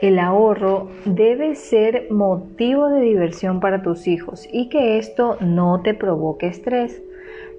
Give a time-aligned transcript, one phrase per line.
[0.00, 5.94] el ahorro debe ser motivo de diversión para tus hijos y que esto no te
[5.94, 7.02] provoque estrés.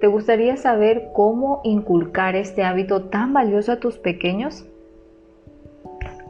[0.00, 4.66] ¿Te gustaría saber cómo inculcar este hábito tan valioso a tus pequeños?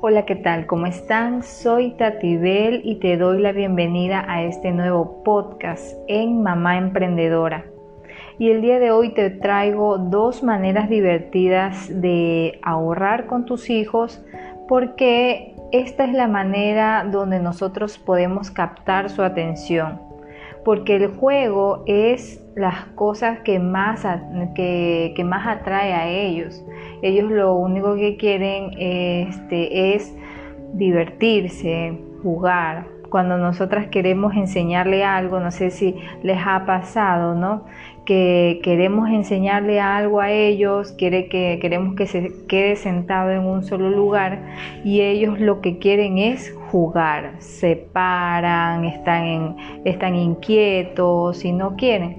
[0.00, 0.66] Hola, ¿qué tal?
[0.66, 1.44] ¿Cómo están?
[1.44, 7.66] Soy Tatibel y te doy la bienvenida a este nuevo podcast en Mamá Emprendedora.
[8.38, 14.24] Y el día de hoy te traigo dos maneras divertidas de ahorrar con tus hijos
[14.66, 20.00] porque esta es la manera donde nosotros podemos captar su atención,
[20.64, 24.04] porque el juego es las cosas que más,
[24.54, 26.64] que, más atrae a ellos.
[27.02, 30.14] Ellos lo único que quieren este, es
[30.74, 32.86] divertirse, jugar.
[33.10, 37.64] Cuando nosotras queremos enseñarle algo, no sé si les ha pasado, ¿no?
[38.10, 43.62] que queremos enseñarle algo a ellos, quiere que, queremos que se quede sentado en un
[43.62, 44.40] solo lugar
[44.84, 52.16] y ellos lo que quieren es jugar, se paran, están, están inquietos y no quieren.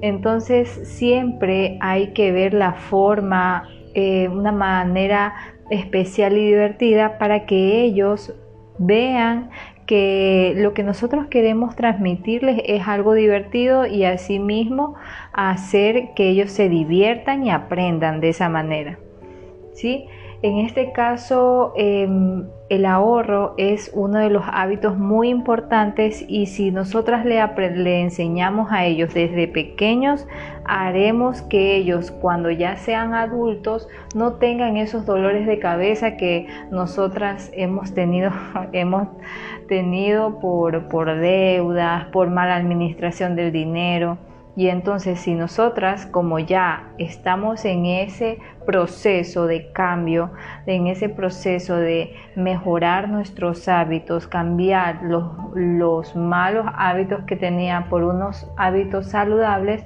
[0.00, 5.34] Entonces siempre hay que ver la forma, eh, una manera
[5.68, 8.34] especial y divertida para que ellos
[8.78, 9.50] vean
[9.86, 14.94] que lo que nosotros queremos transmitirles es algo divertido y asimismo
[15.32, 18.98] hacer que ellos se diviertan y aprendan de esa manera.
[19.74, 20.06] ¿sí?
[20.44, 26.70] En este caso, em, el ahorro es uno de los hábitos muy importantes y si
[26.70, 27.40] nosotras le,
[27.76, 30.26] le, enseñamos a ellos desde pequeños,
[30.66, 37.50] haremos que ellos cuando ya sean adultos no tengan esos dolores de cabeza que nosotras
[37.54, 38.30] hemos tenido,
[38.72, 39.08] hemos
[39.66, 44.18] tenido por, por deudas, por mala administración del dinero.
[44.56, 50.30] Y entonces si nosotras, como ya estamos en ese proceso de cambio,
[50.66, 58.04] en ese proceso de mejorar nuestros hábitos, cambiar los, los malos hábitos que tenía por
[58.04, 59.84] unos hábitos saludables,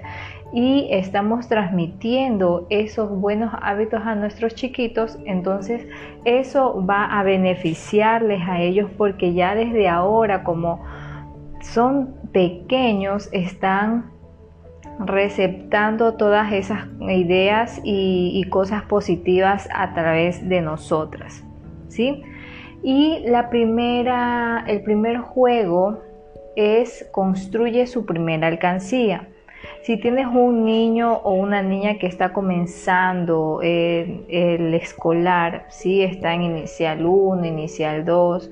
[0.52, 5.86] y estamos transmitiendo esos buenos hábitos a nuestros chiquitos, entonces
[6.24, 10.82] eso va a beneficiarles a ellos porque ya desde ahora como
[11.60, 14.17] son pequeños están
[14.98, 21.44] receptando todas esas ideas y, cosas positivas a través de nosotras.
[21.88, 22.22] ¿sí?
[22.82, 26.00] Y la primera, el primer juego
[26.56, 29.28] es construye su primera alcancía.
[29.82, 36.02] Si tienes un niño o una niña que está comenzando el, el escolar, ¿sí?
[36.02, 38.50] está en inicial 1, inicial 2,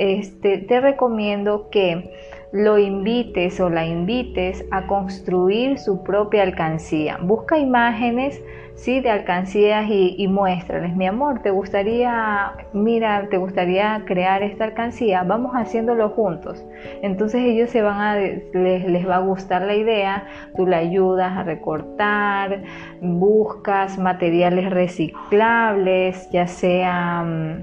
[0.00, 2.10] este, te recomiendo que
[2.52, 7.18] lo invites o la invites a construir su propia alcancía.
[7.20, 8.42] Busca imágenes
[8.74, 9.00] ¿sí?
[9.00, 15.22] de alcancías y, muéstrales, mi amor, ¿te gustaría, mira, te gustaría crear esta alcancía?
[15.22, 16.64] Vamos haciéndolo juntos.
[17.02, 21.36] Entonces ellos se van a, les, les va a gustar la idea, tú la ayudas
[21.36, 22.62] a recortar,
[23.02, 27.62] buscas materiales reciclables, ya sea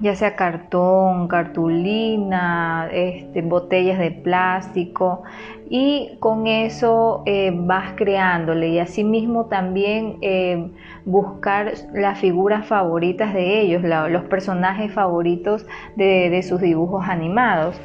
[0.00, 5.22] ya sea cartón, cartulina, este, botellas de plástico
[5.68, 10.70] y con eso eh, vas creándole y asimismo también eh,
[11.04, 15.66] buscar las figuras favoritas de ellos, los personajes favoritos
[15.96, 17.80] de, sus dibujos animados,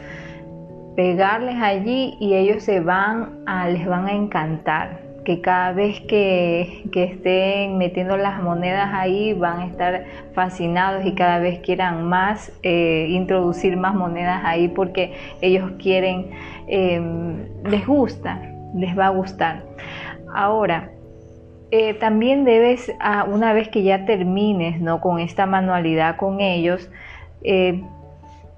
[0.95, 6.83] pegarles allí y ellos se van a, les van a encantar que cada vez que,
[6.93, 13.07] estén metiendo las monedas ahí van a estar fascinados y cada vez quieran más, eh,
[13.09, 16.31] introducir más monedas ahí porque ellos quieren,
[16.67, 18.41] em, les gusta,
[18.75, 19.63] les va a gustar.
[20.33, 20.91] Ahora,
[21.71, 22.91] eh, también debes,
[23.27, 25.01] una vez que ya termines ¿no?
[25.01, 26.89] con esta manualidad con ellos,
[27.43, 27.81] eh,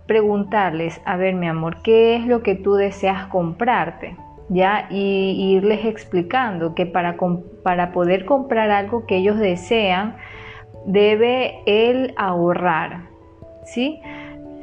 [0.05, 4.17] preguntarles, a ver mi amor, ¿qué es lo que tú deseas comprarte?
[4.49, 4.87] ¿Ya?
[4.89, 7.17] Y, irles explicando que para,
[7.63, 10.15] para poder comprar algo que ellos desean,
[10.85, 13.07] debe él ahorrar,
[13.65, 13.99] ¿sí?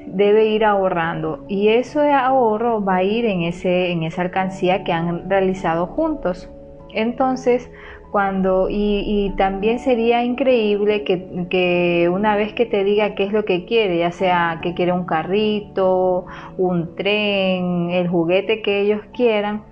[0.07, 4.85] Debe ir ahorrando y eso de ahorro va a ir en, ese, en esa alcancía
[4.85, 6.51] que han realizado juntos.
[6.93, 7.71] Entonces,
[8.11, 13.47] cuando, y, también sería increíble que, que, una vez que te diga qué es lo
[13.47, 16.27] que quiere, ya sea que quiere un carrito,
[16.59, 19.63] un tren, el juguete que ellos quieran,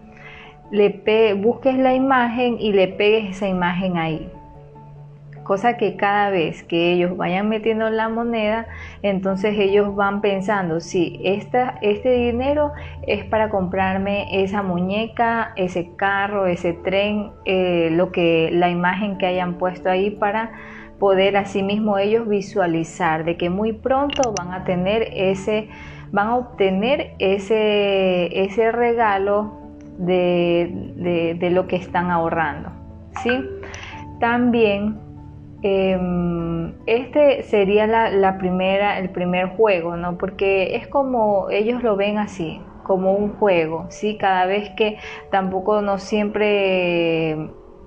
[0.71, 4.31] le busques la imagen y le pegues esa imagen ahí.
[5.43, 8.69] Cosa que cada vez que ellos vayan metiendo la moneda,
[9.03, 12.71] entonces ellos van pensando, esta, este dinero
[13.09, 19.27] es para comprarme esa muñeca, ese carro, ese tren, eh, lo que, la imagen que
[19.27, 20.53] hayan puesto ahí para
[21.01, 25.69] poder asimismo ellos visualizar de que muy pronto van a tener ese,
[26.13, 29.60] van a obtener ese, ese regalo
[30.07, 32.71] de, lo que están ahorrando.
[33.23, 33.45] ¿sí?
[34.19, 34.99] También
[35.63, 40.19] em, este sería la, primera, el primer juego, ¿no?
[40.19, 44.17] Porque es como ellos lo ven así, como un juego, ¿sí?
[44.17, 44.99] Cada vez que
[45.31, 47.33] tampoco no siempre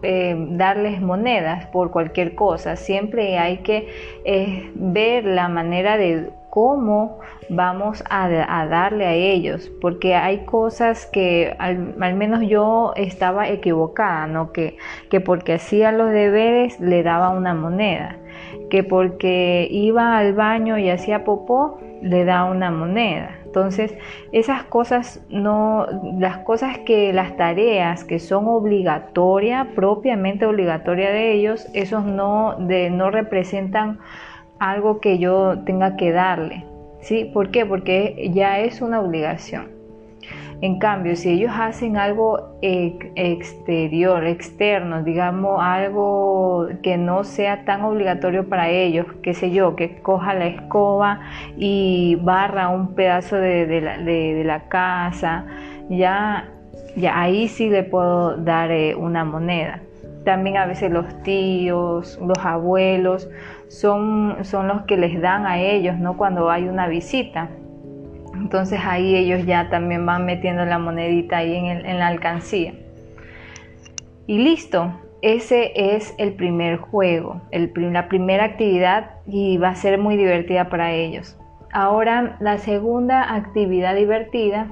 [0.01, 3.87] eh, darles monedas por cualquier cosa, siempre hay que
[4.25, 7.17] eh, ver la manera de cómo
[7.49, 14.51] vamos a, darle a ellos, porque hay cosas que al, menos yo estaba equivocada, ¿no?
[14.51, 14.77] Que,
[15.09, 18.17] que porque hacía los deberes le daba una moneda,
[18.69, 23.31] que porque iba al baño y hacía popó le da una moneda.
[23.45, 23.95] Entonces,
[24.31, 25.87] esas cosas no,
[26.19, 32.91] las cosas que, las tareas que son obligatorias, propiamente obligatorias de ellos, esos no, de,
[32.91, 33.97] no representan
[34.69, 36.65] algo que yo tenga que darle.
[37.01, 37.29] ¿Sí?
[37.33, 37.65] ¿Por qué?
[37.65, 39.73] Porque ya es una obligación.
[40.63, 48.47] En cambio, si ellos hacen algo exterior, externo, digamos algo que no sea tan obligatorio
[48.47, 51.19] para ellos, qué sé yo, que coja la escoba
[51.57, 55.45] y barra un pedazo de, la, casa,
[55.89, 56.49] ya,
[56.95, 59.81] ya ahí sí le puedo dar eh, una moneda.
[60.23, 63.29] También a veces los tíos, los abuelos,
[63.67, 66.17] son, son los que les dan a ellos, ¿no?
[66.17, 67.49] Cuando hay una visita.
[68.35, 72.73] Entonces ahí ellos ya también van metiendo la monedita ahí en, la alcancía.
[74.25, 74.91] Y listo,
[75.21, 80.91] ese es el primer juego, la primera actividad y va a ser muy divertida para
[80.91, 81.37] ellos.
[81.71, 84.67] Ahora la segunda actividad divertida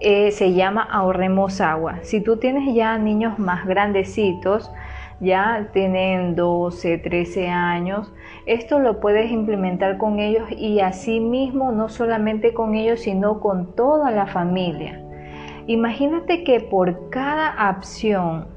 [0.00, 1.98] eh, se llama ahorremos agua.
[2.02, 4.70] Si tú tienes ya niños más grandecitos,
[5.20, 8.12] ya tienen 12, 13 años,
[8.46, 13.74] esto lo puedes implementar con ellos y así mismo no solamente con ellos, sino con
[13.74, 15.00] toda la familia.
[15.66, 18.48] Imagínate que por cada acción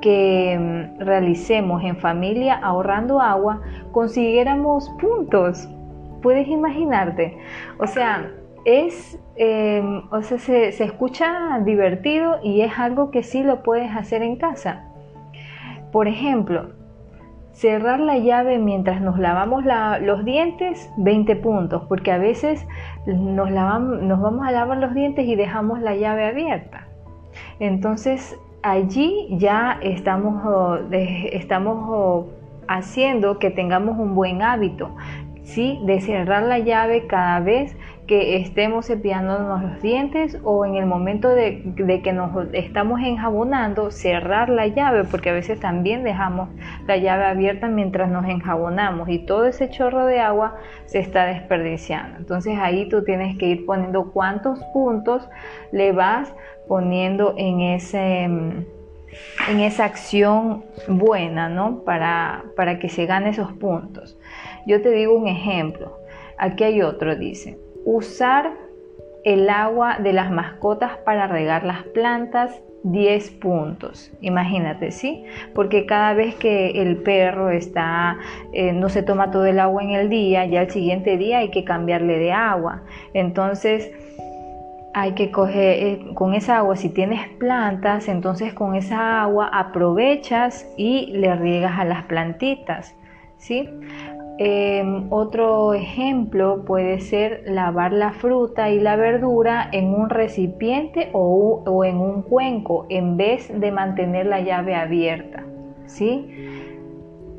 [0.00, 3.60] que mm, realicemos en familia ahorrando agua,
[3.92, 5.68] consiguiéramos puntos.
[6.22, 7.36] ¿Puedes imaginarte?
[7.78, 8.30] O sea,
[8.66, 13.94] es, em, o sea, se, se escucha divertido y es algo que sí lo puedes
[13.96, 14.84] hacer en casa.
[15.92, 16.70] Por ejemplo,
[17.52, 19.64] cerrar la llave mientras nos lavamos
[20.02, 22.66] los dientes, 20 puntos, porque a veces
[23.06, 26.86] nos, nos vamos a lavar los dientes y dejamos la llave abierta.
[27.58, 32.26] Entonces allí ya estamos, estamos
[32.68, 34.90] haciendo que tengamos un buen hábito,
[35.42, 35.80] ¿sí?
[35.84, 37.74] de cerrar la llave cada vez
[38.06, 41.72] que estemos cepillándonos los dientes o en el momento de,
[42.02, 46.48] que nos estamos enjabonando, cerrar la llave, porque a veces también dejamos
[46.86, 50.56] la llave abierta mientras nos enjabonamos y todo ese chorro de agua
[50.86, 52.18] se está desperdiciando.
[52.18, 55.28] Entonces ahí tú tienes que ir poniendo cuántos puntos
[55.72, 56.32] le vas
[56.68, 58.24] poniendo en ese
[59.48, 61.84] en esa acción buena, ¿no?
[61.84, 64.18] Para, para que se gane esos puntos.
[64.66, 65.98] Yo te digo un ejemplo.
[66.36, 67.56] Aquí hay otro, dice
[67.86, 68.52] usar
[69.24, 74.12] el agua de las mascotas para regar las plantas 10 puntos.
[74.20, 75.24] Imagínate, ¿sí?
[75.54, 78.18] Porque cada vez que el perro está,
[78.52, 81.50] eh, no se toma todo el agua en el día, ya el siguiente día hay
[81.50, 82.82] que cambiarle de agua.
[83.14, 83.90] Entonces,
[84.94, 90.66] hay que coger eh, con esa agua, si tienes plantas, entonces con esa agua aprovechas
[90.76, 92.94] y le riegas a las plantitas,
[93.36, 93.68] ¿sí?
[94.38, 101.84] Em, otro ejemplo puede ser lavar la fruta y la verdura en un recipiente o,
[101.84, 105.42] en un cuenco en vez de mantener la llave abierta.
[105.86, 106.28] ¿sí?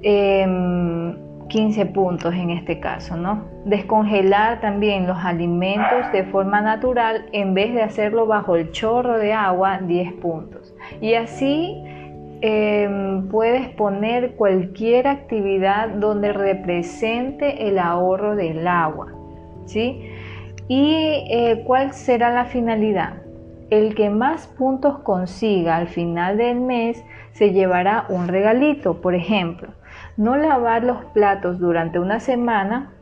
[0.02, 3.44] 15 em, puntos en este caso, ¿no?
[3.66, 9.34] Descongelar también los alimentos de forma natural en vez de hacerlo bajo el chorro de
[9.34, 10.74] agua, 10 puntos.
[11.00, 11.84] Y así
[12.42, 19.08] Em, puedes poner cualquier actividad donde represente el ahorro del agua.
[19.66, 20.08] ¿sí?
[20.68, 23.24] ¿Y eh, cuál será la finalidad?
[23.72, 29.70] El que más puntos consiga al final del mes se llevará un regalito, por ejemplo,
[30.16, 32.94] no lavar los platos durante una semana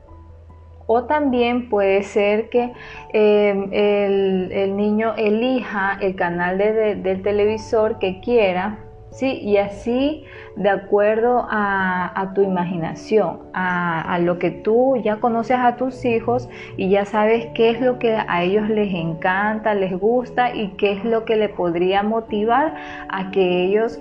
[0.88, 2.72] o también puede ser que
[3.12, 8.80] em, el, niño elija el canal del televisor que quiera
[9.12, 9.40] ¿sí?
[9.42, 16.04] Y así, de acuerdo a, tu imaginación, a, lo que tú ya conoces a tus
[16.06, 20.70] hijos y ya sabes qué es lo que a ellos les encanta, les gusta y
[20.78, 22.76] qué es lo que le podría motivar
[23.10, 24.00] a que ellos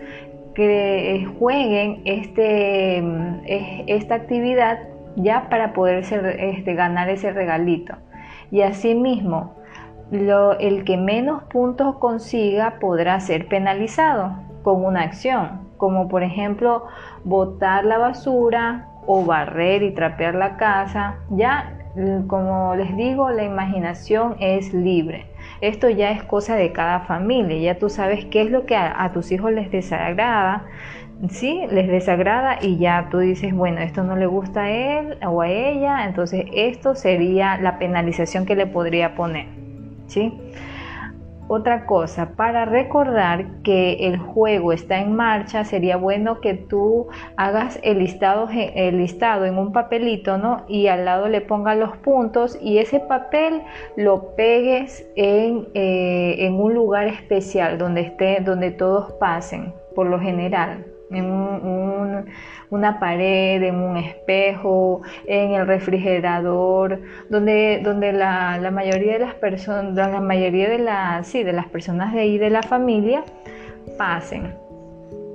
[0.56, 3.02] eh, jueguen este,
[3.86, 4.78] esta actividad
[5.16, 7.94] ya para poder este, ganar ese regalito.
[8.50, 9.54] Y asimismo,
[10.10, 16.86] lo, el que menos puntos consiga podrá ser penalizado con una acción, como por ejemplo
[17.22, 21.16] botar la basura o barrer y trapear la casa.
[21.30, 21.78] Ya,
[22.26, 25.26] como les digo, la imaginación es libre.
[25.60, 29.10] Esto ya es cosa de cada familia, ya tú sabes qué es lo que a,
[29.12, 30.64] tus hijos les desagrada,
[31.28, 31.60] ¿sí?
[31.70, 35.48] Les desagrada y ya tú dices, bueno, esto no le gusta a él o a
[35.48, 39.46] ella, entonces esto sería la penalización que le podría poner,
[40.06, 40.32] ¿sí?
[41.46, 47.78] Otra cosa, para recordar que el juego está en marcha, sería bueno que tú hagas
[47.82, 50.64] el listado, el listado en un papelito, ¿no?
[50.68, 53.62] Y al lado le pongas los puntos y ese papel
[53.96, 60.18] lo pegues en, eh, en un lugar especial donde esté, donde todos pasen, por lo
[60.18, 62.24] general en
[62.70, 69.94] una pared, en un espejo, en el refrigerador, donde, donde la, mayoría de las personas,
[69.94, 73.24] la mayoría de las, sí, de las personas de ahí de la familia
[73.96, 74.54] pasen.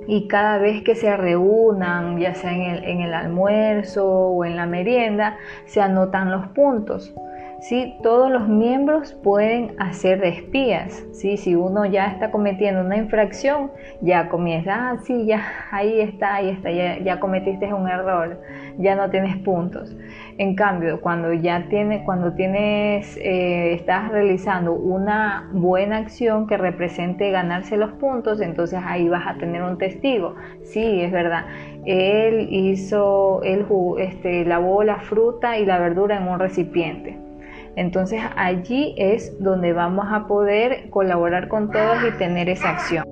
[0.06, 4.56] Y cada vez que se reúnan, ya sea en el, en el almuerzo o en
[4.56, 5.36] la merienda,
[5.66, 7.14] se anotan los puntos.
[7.60, 7.96] ¿Sí?
[8.02, 11.36] Todos los miembros pueden hacer de espías, ¿sí?
[11.36, 16.48] Si uno ya está cometiendo una infracción, ya comienza, ah, sí, ya, ahí está, ahí
[16.50, 18.40] está, ya, cometiste un error,
[18.78, 19.94] ya no tienes puntos.
[20.38, 27.30] En cambio, cuando ya tienes, cuando tienes, eh, estás realizando una buena acción que represente
[27.30, 30.34] ganarse los puntos, entonces ahí vas a tener un testigo.
[30.62, 31.44] Sí, es verdad.
[31.84, 33.66] Él hizo, él
[33.98, 37.29] este, lavó la fruta y la verdura en un recipiente
[37.76, 43.04] entonces allí es donde vamos a poder colaborar con todos y tener esa acción.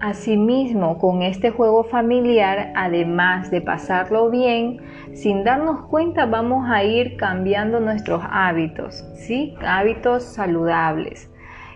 [0.00, 4.80] Asimismo, con este juego familiar, además de pasarlo bien,
[5.14, 9.56] sin darnos cuenta vamos a ir cambiando nuestros hábitos, ¿sí?
[9.60, 11.28] Hábitos saludables.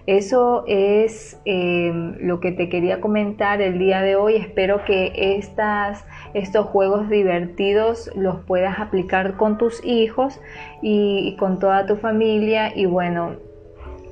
[0.07, 4.35] Eso es em, lo que te quería comentar el día de hoy.
[4.35, 10.41] Espero que estas, estos juegos divertidos los puedas aplicar con tus hijos
[10.81, 12.73] y, con toda tu familia.
[12.75, 13.37] Y bueno,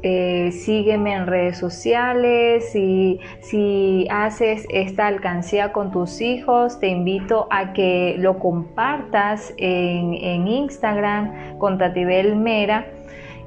[0.02, 7.46] eh, sígueme en redes sociales y si haces esta alcancía con tus hijos, te invito
[7.50, 12.86] a que lo compartas en, en Instagram con Tatibel Mera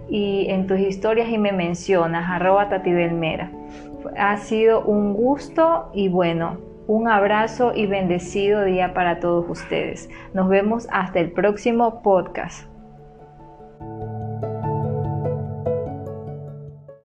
[0.09, 3.51] y en tus historias y me mencionas, arroba Belmera.
[4.17, 10.09] Ha sido un gusto y bueno, un abrazo y bendecido día para todos ustedes.
[10.33, 12.72] Nos vemos hasta el próximo podcast.